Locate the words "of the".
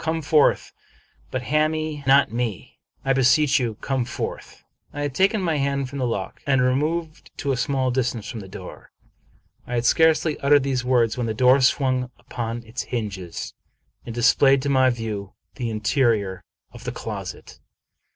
16.71-16.91